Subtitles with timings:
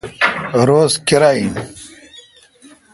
[0.67, 1.53] روز کیرا این۔